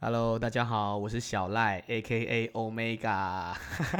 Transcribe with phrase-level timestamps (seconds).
[0.00, 2.46] Hello，大家好，我是小赖，A.K.A.
[2.50, 3.52] Omega，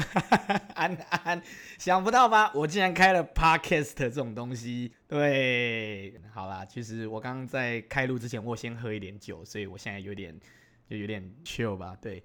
[0.77, 1.43] 安安，
[1.77, 2.53] 想不到吧？
[2.55, 4.93] 我竟然开了 Podcast 这种东西。
[5.09, 10.39] 对，好啦，其实我刚刚在开录之前，我先喝一点酒，所以我现在有点
[10.89, 11.97] 就有点 chill 吧。
[12.01, 12.23] 对，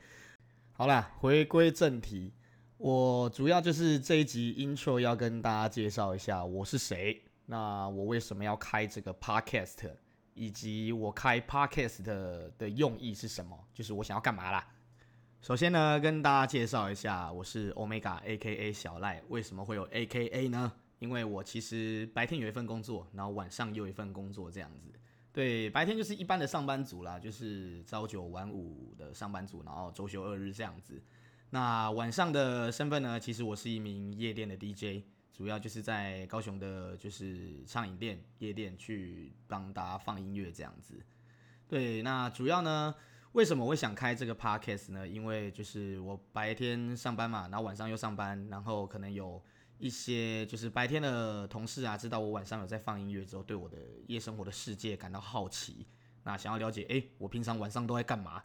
[0.74, 2.32] 好啦，回归正题，
[2.78, 9.90] 我主要就是这一集 intro 要跟大家介绍一下我是谁，那我为什么要开这个 Podcast。
[10.34, 13.68] 以及我开 podcast 的的用意是什么？
[13.74, 14.68] 就是我想要干嘛啦。
[15.42, 19.22] 首先呢，跟大家介绍一下，我是 Omega AKA 小赖。
[19.28, 20.72] 为什么会有 AKA 呢？
[21.00, 24.94] 因为我其实白天有一份工作，然后晚上又一份工作，这样子。
[25.34, 31.04] 对，白天就是一般的上班族啦，就是朝九晚五的上班族，然后周休二日这样子。
[31.50, 35.04] 那晚上的身份呢，其实我是一名夜店的 DJ。
[35.34, 41.04] 主要就是在高雄的，就是唱饮店、夜店去帮大家放音乐这样子。
[41.68, 42.94] 对，那主要呢，
[43.32, 45.08] 为什么会想开这个 podcast 呢？
[45.08, 49.44] 因为就是我白天上班嘛，然后晚上又上班，然后可能有
[49.80, 55.88] 一些就是白天的同事啊，知道我晚上有在放音乐之后，对我的夜生活的世界感到好奇，
[56.24, 58.44] 那想要了解，诶，我平常晚上都在干嘛？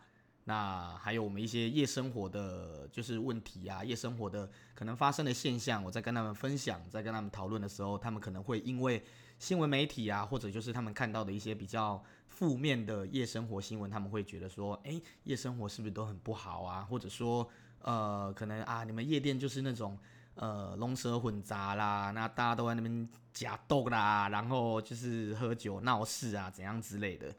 [0.48, 9.04] 那还有我们一些夜生活的就是问题啊，夜生活的可能发生的现象，我在跟他们分享，在跟他们讨论的时候，他们可能会因为
[9.38, 16.80] 新闻媒体啊，或者就是他们看到的一些比较负面的夜生活新闻，他们会觉得说，诶，夜生活是不是都很不好啊？
[16.80, 17.46] 或者说，
[17.82, 19.98] 呃，可能啊，你们夜店就是那种
[20.34, 27.34] 呃龙蛇混杂啦，那大家都在那边假斗啦，然后就是喝酒闹事啊，怎样之类的。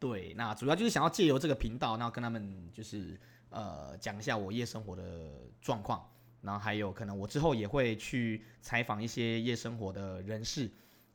[0.00, 3.20] 对，那主要就是想要借由这个频道，然后跟他们就是
[3.50, 10.70] 呃讲一下我夜生活的状况，然后还有可能我之后也会去采访一些夜生活的人士，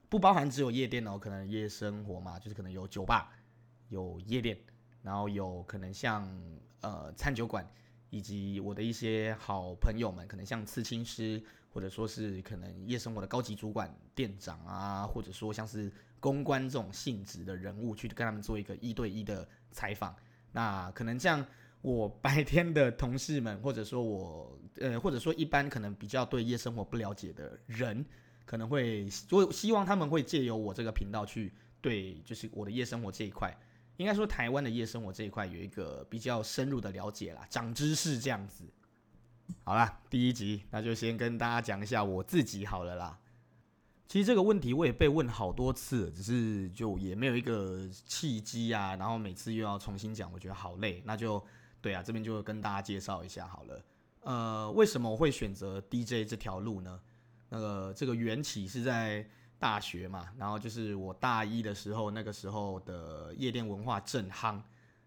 [0.07, 3.31] 不包含只有夜店哦，可能夜生活嘛，就是可能有酒吧、
[3.89, 4.55] 有夜店，
[5.01, 6.31] 然后有可能像
[6.81, 7.67] 呃餐酒馆，
[8.11, 15.91] 以及我的一些好朋友们，可能像刺青师，或者说是可能夜生活的高级主管、店长啊，或者说像是。
[16.25, 20.15] 公关这种性质的人物去跟他们做一个一对一的采访，
[20.51, 21.45] 那可能像
[21.83, 28.03] 我白天的同事们，或者说我呃，或者说一般可能比较对夜生活不了解的人，
[28.43, 33.55] 可能会我希望他们会借由我这个频道去对，就是我的夜生活这一块，
[33.97, 38.63] 应该说台湾的夜生活这一块有一个比较深入的了解啦，长知识这样子。
[39.63, 43.19] 好啦，第一集那就先跟大家讲一下我自己好了啦。
[44.07, 51.01] 其实这个问题我也被问好多次，只是就也没有一个契机啊，然后每次又要重新讲，我觉得好累。
[51.03, 51.43] 那就
[51.81, 53.81] 对啊，这边就跟大家介绍一下好了。
[54.21, 56.99] 呃，为什么我会选择 DJ 这条路呢？
[57.49, 59.27] 那个这个缘起是在
[59.57, 64.61] 大学嘛，然后就是我大一的时候，那个时候的夜店文化正夯。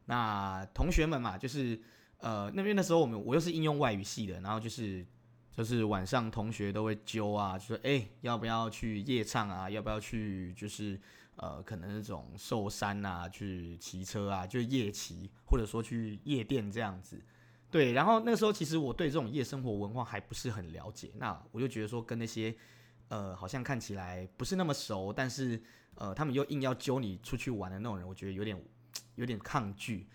[0.07, 1.81] 那同学们嘛，就是
[2.19, 5.07] 呃那边的时候，我们我又是应用外语系的，然后就是。
[5.59, 9.69] 就是晚上同学都会揪啊，就说哎，要不要去夜唱啊？
[9.69, 10.97] 要不要去就是
[11.35, 17.21] 呃，可能那种寿山啊，去骑车啊，就夜骑，或者说去夜店这样子。
[17.73, 22.55] 对，然后那时候其实我对这种夜生活文化还不是很了解，那我就觉得说跟那些
[23.09, 25.61] 呃好像看起来不是那么熟，但是
[25.97, 28.57] 呃他们又硬要揪你出去玩的那种人，我觉得有点
[29.17, 30.07] 有点抗拒。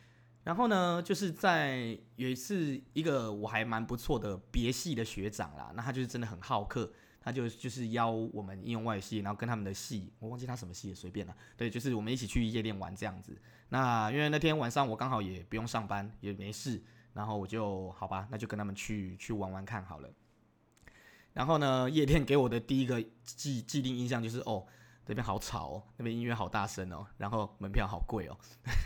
[0.44, 13.42] 然后呢，就是在有一次，一个我还蛮不错的别系的学长啦，那他就是真的很好客，他就就是邀我们应用外系，然后跟他们的系，我忘记他什么系也随便了，对，就是我们一起去夜店玩这样子。
[13.70, 16.84] 那因为那天晚上我刚好也不用上班，也没事，
[17.14, 20.10] 然后我就好吧，那就跟他们去去玩玩看好了。
[21.32, 24.66] 然后呢，夜店给我的第一个既既定印象就是哦。
[25.06, 28.38] 这边好吵哦，那边音乐好大声哦，然后门票好贵哦。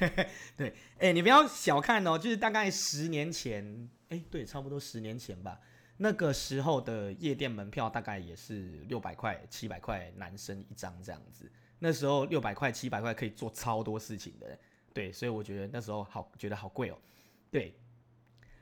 [0.57, 5.59] 对，哎，你不要小看哦，就是大概十年前，哎，对，差不多十年前吧，
[5.97, 11.51] 那个时候的夜店门票大概也是六百块、七百块，男生一张这样子。
[11.79, 14.57] 那时候六百块、七百块可以做超多事情的，
[14.93, 16.97] 对，所以我觉得那时候好，觉得好贵哦。
[17.51, 17.77] 对，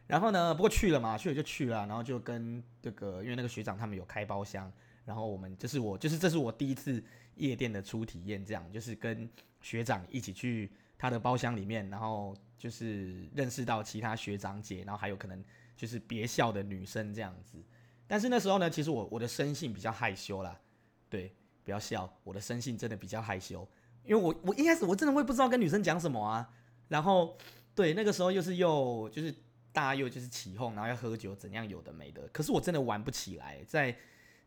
[0.08, 4.70] 然后呢，不过去了嘛，去了就去了，然后就跟这个，因为那个学长他们有开包厢。
[5.06, 7.02] 然后我们这是我就是这是我第一次
[7.36, 9.30] 夜店的初体验，这样就是跟
[9.62, 15.44] 学长一起去他的包厢里面，然后就是认识到其他学长姐，然后还有可能
[15.78, 17.64] 就是别校的女生这样子。
[18.08, 20.60] 但是那时候呢，其实我我的生性比较害羞啦，
[21.08, 23.68] 对，不要笑，我的生性真的比较害羞，
[24.04, 26.50] 因为我我一开始我真的会不知道跟女生讲什么啊。
[26.88, 27.38] 然后
[27.76, 29.32] 对，那个时候又是又就是
[29.72, 33.96] 大家又就是起哄，然后要喝酒怎样有的没的，可是我真的玩不起来，在。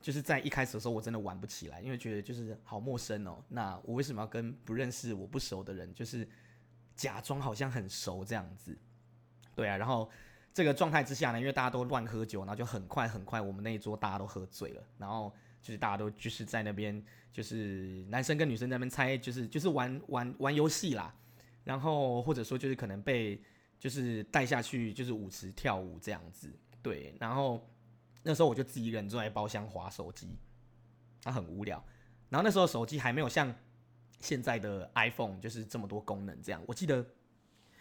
[0.00, 3.42] 就是在一开始的时候，我真的玩不起来，因为觉得就是好陌生哦。
[3.48, 6.26] 那我为什么要跟不认识、我不熟的人，就是
[6.94, 8.76] 假装好像很熟这样子？
[9.54, 10.08] 对啊，然后
[10.54, 21.12] 这个状态之下呢，因为大家都乱喝酒，然后就很快很快，我们那一桌大家都喝醉了，然后就是大家都就是在那边，就是男生跟女生在那边猜，就是就是玩玩玩游戏啦，
[21.64, 23.42] 然后或者说就是可能被
[23.78, 26.52] 就是带下去就是舞池跳舞这样子，
[26.82, 27.68] 对，然后
[28.22, 30.36] 那时候我就自己一个人坐在包厢划手机，
[31.22, 31.82] 他很无聊，
[32.28, 33.54] 然后那时候手机还没有像。
[34.20, 36.60] 现在的 iPhone 就是这么多功能，这样。
[36.66, 37.06] 我记得，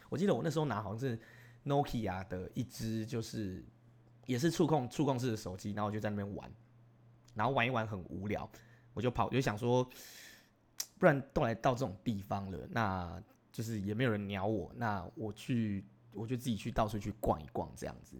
[0.07, 1.19] 我记得我那时候拿好像是
[1.65, 3.65] Nokia 的一只，就是
[4.27, 6.47] 也是触控触控式的手机，然后我就在那边玩，
[7.33, 8.47] 然后玩一玩很无聊，
[8.93, 9.83] 我就跑，我就想说，
[10.99, 13.19] 不然都来到这种地方了，那
[13.51, 18.15] 就是也没有人鸟我，那我去，我就自己去到处去逛一逛这样子。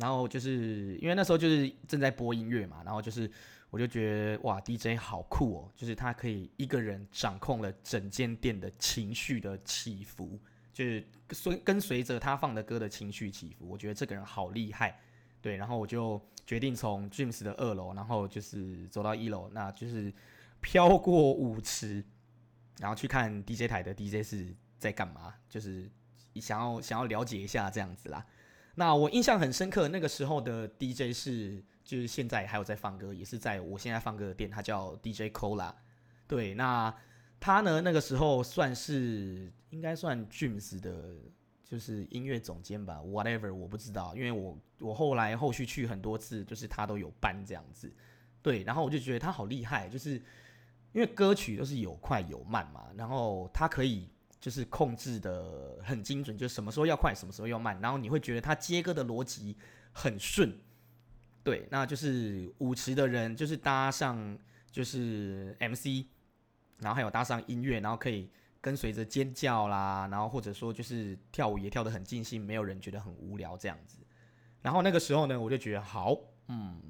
[0.00, 3.30] 然后就是因为那时候就是正在播音乐嘛，然后就是。
[3.72, 5.72] 我就觉得哇，DJ 好酷哦！
[5.76, 10.36] 就是他可以一个人掌控了整间店的情绪的起伏，
[10.72, 13.68] 就是随跟随着他放的歌的情绪起伏。
[13.68, 14.98] 我觉得这个人好厉害，
[15.40, 15.56] 对。
[15.56, 20.12] 然后我就决定从 Dreams 的二楼，然后就是走到一楼，那就是
[20.60, 22.04] 飘过舞池，
[22.80, 25.88] 然后去看 DJ 台的 DJ 是在干嘛，就是
[26.40, 28.26] 想要想要了解一下这样子啦。
[28.74, 31.64] 那我印象很深刻，那个时候的 DJ 是。
[31.82, 35.74] 就是现在还有在放歌，也是在我现在放歌的店，他叫 DJ Cola。
[36.28, 36.94] 对，那
[37.40, 41.16] 他呢，那个时候算是应该算 James 的，
[41.64, 47.92] 就是音乐总监吧，whatever 我不知道，因为我我后来后续去很多次，就是他都有办这样子。
[48.40, 50.12] 对，然后我就觉得他好厉害，就是
[50.92, 54.08] 因为歌曲都是有快有慢嘛，然后他可以
[54.40, 59.56] 就是控制的很精准，就是什么时候要快，什么时候要慢，然后你会觉得他接歌的逻辑
[59.92, 60.58] 很顺。
[61.42, 64.38] 对，那就是舞池的人，就是搭上
[64.70, 66.06] 就是 MC，
[66.78, 73.98] 然后还有搭上音乐，然后可以跟随着尖叫啦，然后或者说就是跳舞也跳得很尽兴，没有人觉得很无聊这样子。
[74.62, 76.16] 然后那个时候呢，我就觉得好，
[76.48, 76.80] 嗯，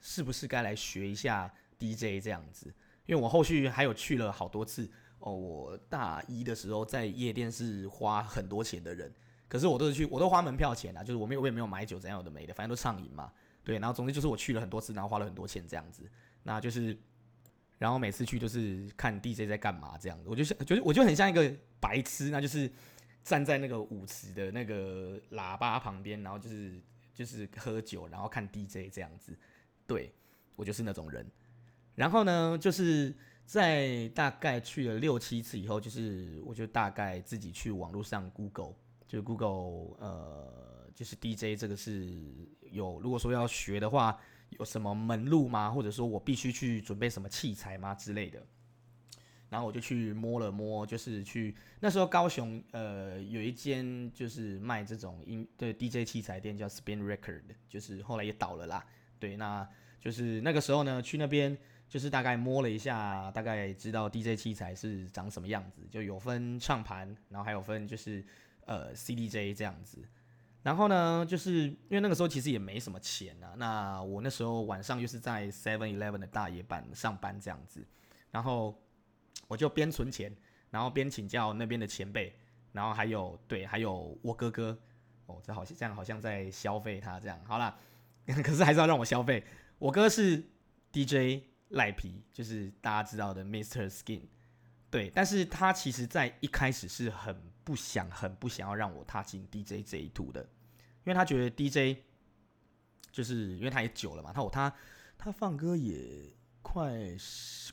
[0.00, 2.72] 是不是该来学一下 DJ 这样子？
[3.06, 9.12] 因为我后续还有去了好多次哦，我大一的时候在夜店是花很多钱的人。
[9.48, 13.32] 可是我都是去，我都花门票钱啊，就是我没有，我也没有买酒，怎样有的没的，反正都畅饮嘛。
[13.62, 16.02] 对，然后总之就是我去了很多次，然后花了很多钱这样子。
[16.42, 16.96] 那就是，
[17.78, 22.68] 然后每次去都是看 DJ 在干嘛这样子，我就像，就是我就很像一个白痴，那就是
[23.22, 26.80] 站在那个舞池的那个喇叭旁边，然后就是
[27.14, 29.36] 就是喝酒，然后看 DJ 这样子。
[29.86, 30.12] 对，
[30.56, 31.24] 我就是那种人。
[31.94, 33.14] 然后呢，就是
[33.46, 38.74] 在大概去了六七次以后，就是我就大概自己去网络上 Google。
[39.08, 42.12] 就 Google，呃，就是 DJ 这个是
[42.72, 44.18] 有，如果说要学的话，
[44.50, 45.70] 有什么门路吗？
[45.70, 48.44] 或者说我必须去准备什么器材吗之类的？
[49.48, 58.84] 然后我就去摸了摸，就是去那时候高雄，呃，有一间就是卖这种音对 DJ 器材店叫 Spin Record，就是后来也倒了啦。
[59.20, 59.66] 对，那
[60.00, 61.56] 就是那个时候呢，去那边
[61.88, 68.24] 就是大概摸了一下，大概知道 DJ 器材是长什么样子，就有分唱盘，然后还有分就是。
[68.68, 70.02] 呃，CDJ 这样子，
[70.64, 73.54] 然后呢，就是因为那个时候其实也没什么钱啊。
[73.56, 77.86] 那我那时候晚上又是在 Seven Eleven 的大夜班上班这样子，
[78.32, 78.76] 然后
[79.46, 80.36] 我就边存钱，
[80.68, 82.34] 然后边请教那边的前辈，
[82.72, 84.76] 然后还有对，还有我哥哥。
[85.26, 87.40] 哦，这好像这样好像在消费他这样。
[87.44, 87.78] 好啦，
[88.26, 89.44] 可是还是要让我消费。
[89.78, 90.42] 我哥是
[90.92, 93.88] DJ 赖皮，就是大家知道的 Mr.
[93.88, 94.22] Skin。
[94.88, 101.98] 对，但是他其实在一开始是很不想、很不想要让我踏进 DJ 这一途的，因为他觉得 DJ
[103.10, 104.72] 就是因为他也久了嘛，他我他
[105.18, 106.32] 他放歌也
[106.62, 106.92] 快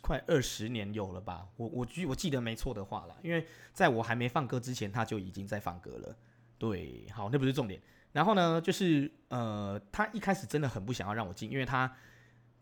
[0.02, 6.18] 快二十年有了吧，我我记我记得没错的话啦，因为在我还没放歌之前，他就已经在放歌了。
[6.58, 7.80] 对，好，那不是重点。
[8.12, 11.96] 然后呢，就是呃，他一开始真的很不想要让我进，因为他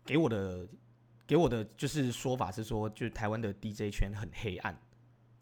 [0.04, 0.68] 给我的。
[1.32, 4.78] 给我的就是说法是说，就台湾的 DJ 圈很黑暗，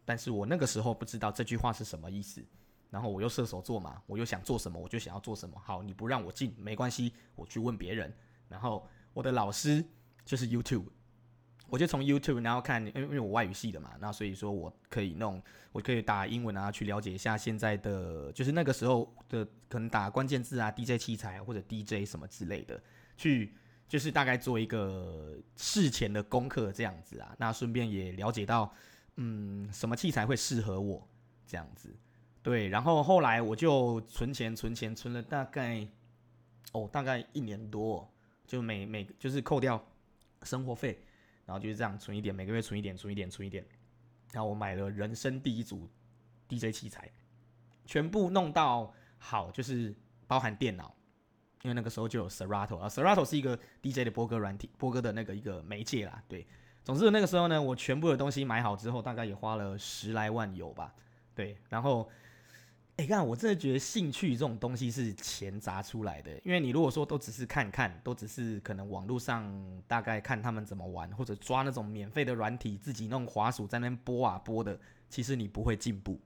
[0.05, 2.41] 但是我那个时候不知道这句话是什么意思，
[2.89, 5.59] 然后我又射手座嘛，我又想做什么我就想要做什么。
[5.59, 8.09] 好，你不让我进没关系，我去问别人。
[8.47, 9.83] 然后我的老师
[10.23, 10.85] 就是 YouTube，
[11.67, 15.43] 我就从 YouTube 然后看，因为因为我外语系的嘛，那所以说我可以弄，
[15.73, 22.81] 我可以打英文啊，去了解一下现在的，就是那个时候的可能打关键字啊，DJ 器材或者 DJ 什么之类的
[23.17, 23.53] 去。
[23.91, 28.73] 就是大概做一个事前的功课这样子啊，那顺便也了解到，
[29.17, 31.05] 嗯，什么器材会适合我
[31.45, 31.93] 这样子，
[32.41, 35.85] 对，然后后来我就存钱存钱存了大概，
[36.71, 38.09] 哦，大概一年多，
[38.47, 39.85] 就每每就是扣掉
[40.43, 40.97] 生活费，
[41.45, 43.61] 然后就是这样存一点，每个月存一点，存一点，存一点，
[44.31, 45.85] 然后我买了人生第一组
[46.47, 47.11] DJ 器材。
[47.85, 49.93] 全部弄到好，就是
[50.27, 50.95] 包含电脑，
[51.63, 56.21] 因为那个时候就有 Serato 啊，Serato 是一个 DJ 的播歌软体，播歌的那个一个媒介啦。
[56.27, 56.45] 对，
[56.83, 60.93] 总之那个时候呢，我全部的东西买好之后，大概也花了十来万有吧。
[61.33, 62.09] 对，然后。
[62.97, 66.31] 你看，我真的觉得兴趣这种东西是钱砸出来的。
[66.43, 69.51] 因为你如果说都只是看看，都只是可能网络上
[69.87, 76.21] 大概看他们怎么玩，或者抓那种免费的软体，自己弄滑鼠在那边播啊播的，其实你不会进步。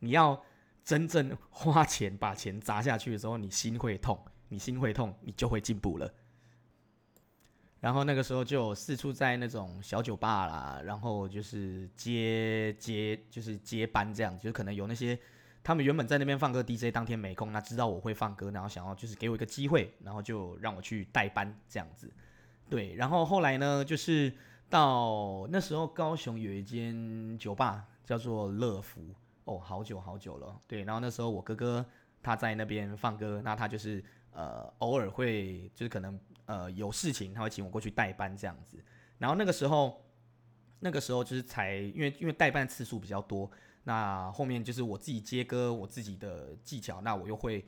[0.00, 0.38] 你要
[0.84, 4.22] 真正花钱把钱砸下去的时候，你心会痛，
[4.52, 6.12] 你心会痛，你就会进步了。
[7.80, 15.18] 然后那个时候就四处在那种小酒吧啦，然后就是接接就是接班这样，就可能有那些。
[15.64, 22.12] 他们原本在那边放歌，DJ 当天没空，那知道我会放歌，然后想要就是给我一个机会，然后就让我去代班这样子。
[22.68, 24.32] 对，然后后来呢，就是
[24.68, 30.60] 到那时候高雄有一间酒吧叫做乐福，哦，好久好久了。
[30.66, 31.86] 对，然后那时候我哥哥
[32.20, 38.76] 他在那边放歌，那他就是呃偶尔会就是可能呃有事情，他会请我过去代班这样子。
[39.18, 40.04] 然后那个时候
[40.80, 43.50] 那个时候就是才因为因为代班次数比较多。
[43.84, 47.64] 那后面就是我自己接歌，我自己的技巧，那我又会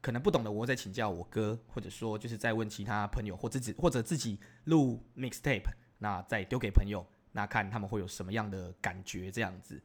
[0.00, 9.82] 可能不懂的，我会再请教我哥，或者说就是再问其他朋友，或自己或者自己录 mixtape，那再丢给朋友，那看他们会有什么样的感觉这样子。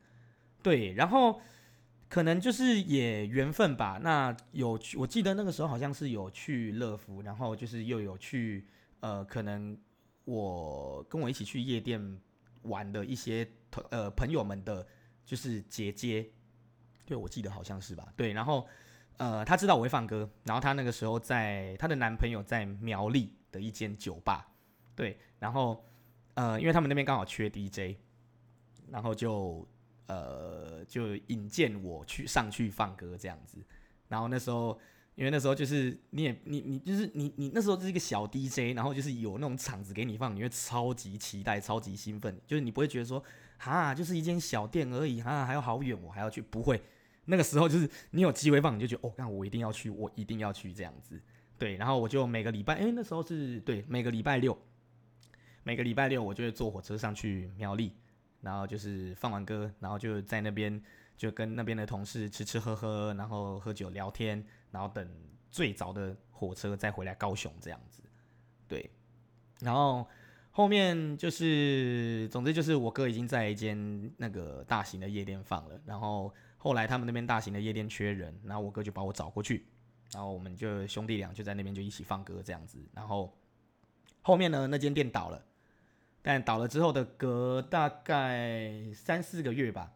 [0.62, 1.42] 对，然后
[2.14, 4.00] 可能就是也缘分吧。
[4.02, 8.68] 那有我记得那个时候好像是有去乐福，然后就是又有去
[9.00, 9.76] 呃，可能
[10.26, 12.20] 我跟我一起去夜店
[12.64, 13.48] 玩的一些
[13.90, 14.86] 呃朋友们的。
[15.26, 16.30] 就是姐姐，
[17.06, 18.06] 对，我记得好像是吧？
[18.18, 18.68] 对，然后，
[19.16, 24.46] 呃，她知道我会放歌，然后她那个时候在她的男朋友在苗栗的一间酒吧，
[24.98, 25.82] 对，然后，
[26.34, 27.96] 呃，因为他们那边刚好缺 DJ，
[28.92, 29.66] 然后就，
[30.08, 33.58] 呃，就引荐我去上去放歌这样子，
[34.08, 34.80] 然后那时候。
[35.16, 43.24] 因为那时候就是你也你你就是你你那时候是一个小 DJ，然后就是有那种场子给你放，你会超级期待、超级兴奋，就是你不会觉得说
[43.60, 46.82] 哈，就是一间小店而已哈，还要好远我还要去，不会。
[47.26, 51.22] 那个时候就是你有机会放，你就觉得哦，那我一定要去，我一定要去这样子。
[51.60, 54.58] 对，然后我就每个礼拜，哎，那时候是对每个礼拜六，
[55.62, 57.94] 每个礼拜六我就会坐火车上去苗栗，
[58.44, 60.80] 然后就是放完歌，然后就在那边
[61.18, 64.46] 就跟那边的同事吃吃喝喝，然后喝酒聊天。
[64.70, 65.08] 然后等
[65.52, 68.02] 最早的火车再回来高雄这样子，
[68.68, 68.90] 对。
[69.60, 70.08] 然后
[70.50, 75.80] 后面就是，总之就是我哥已经在一间那个大型的夜店放了。
[75.86, 79.68] 然后后来他们那边大型的夜店缺人，然后我哥就把我找过去，
[80.12, 82.80] 然后我们就兄弟俩就在那边就一起放歌这样子。
[82.92, 83.32] 然后
[84.24, 85.46] 后面呢，那间店倒了，
[86.24, 89.94] 但倒了之后的隔大概三四个月吧，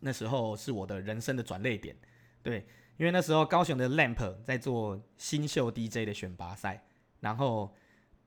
[0.00, 1.96] 那时候是我的人生的转捩点，
[2.42, 2.66] 对。
[2.98, 6.82] 因为那时候高雄的 Lamp 在做新秀 DJ 的选拔赛，
[7.20, 7.74] 然后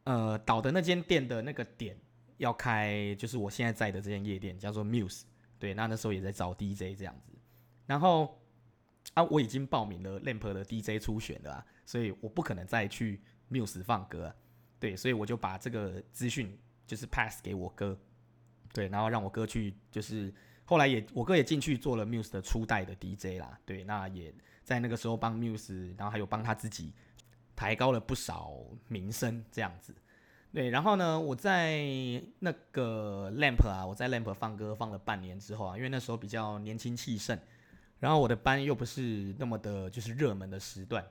[0.04, 1.98] 呃倒的那间店的那个点
[2.38, 5.24] 要开，就是我现在在的这间夜店叫做 Muse，
[5.58, 7.32] 对，那那时候也在找 DJ 这样子，
[7.88, 8.40] 然后
[9.16, 14.32] 啊我已经报名了 Lamp 的 DJ 初选了，所以我不可能再去 Muse 放歌，
[14.80, 16.56] 对，所以我就把这个资讯
[16.90, 17.96] 就是 pass 给我哥，
[18.74, 20.34] 对，然后让我哥去，就是
[20.66, 24.34] 后来也我哥也进去做了 Muse 的初代的 DJ 啦，对，那也。
[24.62, 26.94] 在那个时候帮 Muse，然后还有帮他自己
[27.56, 28.54] 抬高了不少
[28.88, 29.96] 名声，这样子。
[30.54, 31.82] 对，然后呢，我在
[32.38, 37.36] 那个 Lamp 啊，我在 Lamp 放歌放了半年之后啊，因为那时候比较年轻气盛，
[38.00, 41.04] 然后我的班又不是那么的，就是热门的时段。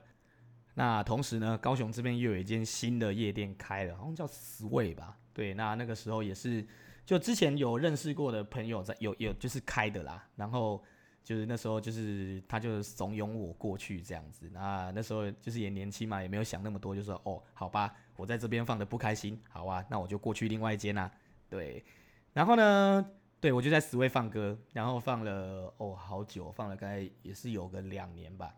[0.79, 5.17] 那同时呢，高雄这边又有一间新的夜店开了，好像叫 Sway 吧？
[5.33, 6.65] 对，那那个时候也是，
[7.05, 10.83] 就之前有认识过的朋友在有有就是开的啦，然后。
[11.21, 14.49] 就是那时候，就是他就怂恿我过去这样子。
[14.51, 21.11] 那那时候就是也年轻嘛，也没有想那么多，就说哦，好吧，我在这边放的不开心，好啊，那我就过去另外一间啦。
[21.47, 21.85] 对，
[22.33, 23.05] 然后呢，
[23.39, 28.51] 对我就在 Sway 放歌，然后放了哦好久，放了大概也是有个两年吧。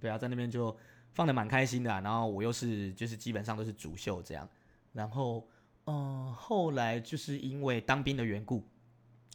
[0.00, 0.74] 对啊，在那边就
[1.12, 1.90] 放的蛮开心的。
[2.00, 4.48] 然后我又是就是基本上都是主秀这样。
[4.92, 5.48] 然后
[5.86, 8.66] 嗯，后来就是因为当兵的缘故，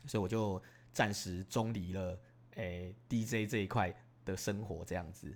[0.06, 2.20] 所以我就暂时中离了。
[2.56, 3.94] 诶、欸、DJ 这一块
[4.26, 5.32] 的生活这样子，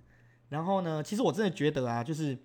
[0.49, 2.35] 然后呢，其实我真的觉得啊，就是，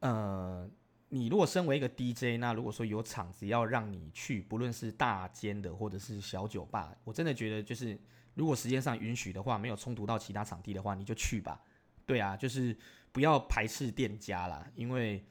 [0.00, 0.68] 呃，
[1.08, 7.98] 你如果身为一个 DJ，那如果说有场子要让你去，不论是大间的或者是小酒吧，我真的觉得就是，
[8.34, 11.58] 如果时间上允许的话，没有冲突到其他场地的话，你就去吧。
[12.12, 12.76] 对啊，就是
[13.10, 15.24] 不要排斥店家啦，因为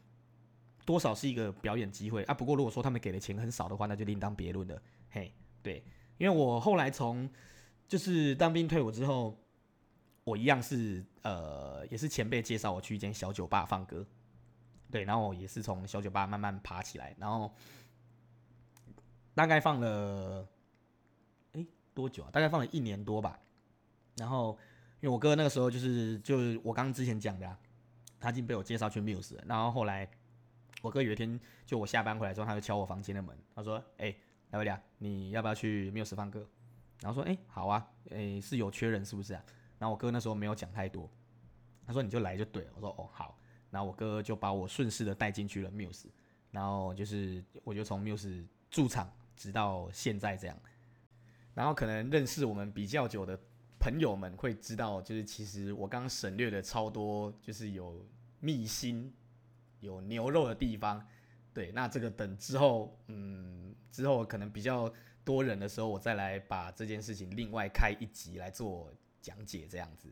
[0.83, 2.33] 多少是一个表演机会啊。
[2.33, 4.81] 不过如果说他们给的钱很少的话，那就另当别论了。
[5.11, 5.83] 嘿，对，
[6.17, 7.29] 因为我后来从
[7.88, 9.39] 就是当兵退伍之后，
[10.23, 14.03] 我一样是呃，也是前辈介绍我去一间小酒吧放歌，
[14.89, 17.53] 对，然后我也是从小酒吧慢慢爬起来，然后
[19.35, 20.47] 大概放了，
[21.51, 22.31] 哎，多久啊？
[22.31, 23.39] 大概放了一年多吧。
[24.17, 24.57] 然后
[25.01, 27.60] 因为我哥那个时候就是就是我刚之前讲的啊，
[28.20, 30.10] 他已经被我介绍去 Muse 了，然后后来
[30.81, 34.15] 我哥有一天就我下班回来之后，他就敲我房间的门，他说：“哎，
[34.51, 36.48] 来不了，你要不要去 Muse 放歌？”
[37.01, 39.43] 然后说：“哎，好啊，哎，是有缺人是不是啊？”
[39.79, 41.10] 然后我哥那时候没有讲太多，
[41.86, 43.38] 他说：“你就来就对了。”我说：“哦，好。”
[43.72, 46.05] 然后我哥就把我顺势的带进去了 Muse，
[46.51, 50.58] 然后就是我就从 Muse 驻场直到现在这样。
[51.53, 53.39] 然后可能认识我们比较久的
[53.81, 58.07] 朋友们会知道，就是其实我刚刚省略了超多，就是有
[58.39, 59.11] 秘辛、
[59.79, 61.05] 有牛肉的地方。
[61.53, 64.93] 对，那这个等之后，嗯，之后可能比较。
[65.23, 70.09] 多人的时候，我再来把这件事情另外开一集来做讲解，这样子。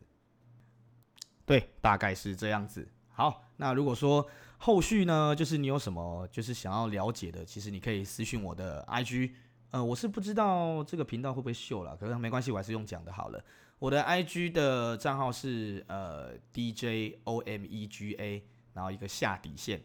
[1.44, 2.88] 对，大概是这样子。
[3.08, 4.24] 好，那如果说
[4.56, 9.32] 后续呢，就是你有什么就是想要了解的，其实你可以私讯我的 IG。
[9.70, 13.44] 呃，我是不知道这个频道会不会秀了，可是没关系，我还是用讲的好了。
[13.78, 18.42] 我的 IG 的账号是呃 DJOMEGA，
[18.74, 19.82] 然后一个下底线。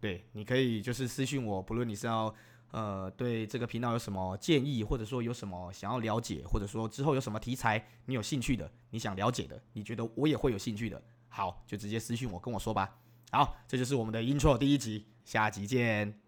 [0.00, 2.34] 对，你可以就是私讯我，不论你是要。
[2.72, 12.98] 呃，对这个频道有什么建议，或者说有什么想要了解，或者说之后有什么题材你有兴趣的，你想了解的，你觉得我也会有兴趣的，好，就直接私讯我跟我说吧。
[13.30, 16.25] 好，这就是我们的 intro 第一集，下集见。